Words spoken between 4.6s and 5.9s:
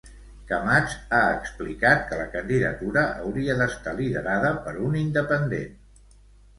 per un "independent".